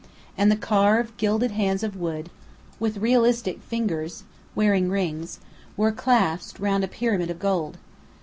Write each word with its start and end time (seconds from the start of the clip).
And 0.35 0.51
the 0.51 0.55
carved, 0.55 1.15
gilded 1.17 1.51
hands 1.51 1.83
of 1.83 1.95
wood, 1.95 2.31
with 2.79 2.97
realistic 2.97 3.61
fingers 3.61 4.23
wearing 4.55 4.89
rings, 4.89 5.39
were 5.77 5.91
clasped 5.91 6.57
round 6.59 6.83
a 6.83 6.87
pyramid 6.87 7.29
of 7.29 7.37
gold. 7.37 7.77